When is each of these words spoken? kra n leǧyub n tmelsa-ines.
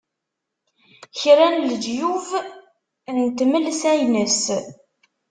kra 1.19 1.47
n 1.53 1.55
leǧyub 1.69 2.27
n 3.15 3.17
tmelsa-ines. 3.37 4.41